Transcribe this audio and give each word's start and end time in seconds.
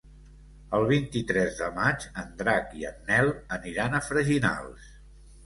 El 0.77 0.85
vint-i-tres 0.91 1.59
de 1.59 1.67
maig 1.75 2.07
en 2.23 2.31
Drac 2.41 2.73
i 2.81 2.89
en 2.93 2.99
Nel 3.11 3.31
aniran 3.59 4.01
a 4.01 4.03
Freginals. 4.09 4.91